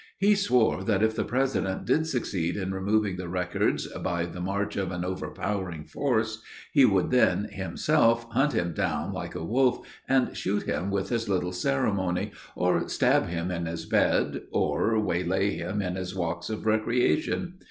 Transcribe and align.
He 0.17 0.33
swore 0.33 0.83
that 0.83 1.03
if 1.03 1.15
the 1.15 1.23
president 1.23 1.85
did 1.85 2.07
succeed 2.07 2.57
in 2.57 2.73
removing 2.73 3.17
the 3.17 3.27
records 3.29 3.85
by 3.85 4.25
the 4.25 4.41
march 4.41 4.75
of 4.75 4.91
an 4.91 5.05
overpowering 5.05 5.83
force, 5.83 6.41
he 6.71 6.85
would 6.85 7.11
then, 7.11 7.43
himself, 7.51 8.25
hunt 8.31 8.53
him 8.53 8.73
down 8.73 9.13
like 9.13 9.35
a 9.35 9.45
wolf, 9.45 9.87
and 10.09 10.35
shoot 10.35 10.63
him 10.63 10.89
with 10.89 11.11
as 11.11 11.29
little 11.29 11.51
ceremony, 11.53 12.31
or 12.55 12.89
stab 12.89 13.27
him 13.27 13.51
in 13.51 13.67
his 13.67 13.85
bed, 13.85 14.41
or 14.51 14.99
waylay 14.99 15.51
him 15.57 15.83
in 15.83 15.95
his 15.95 16.15
walks 16.15 16.49
of 16.49 16.65
recreation. 16.65 17.59